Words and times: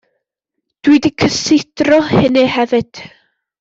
Dw 0.83 0.95
i 0.95 0.99
'di 1.03 1.11
cysidro 1.23 2.03
hynny 2.09 2.47
hefyd. 2.57 2.91